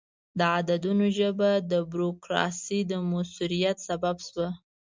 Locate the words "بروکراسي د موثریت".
1.91-3.77